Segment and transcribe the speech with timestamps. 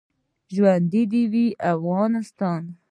[0.53, 2.63] ژوندی دې وي افغانستان.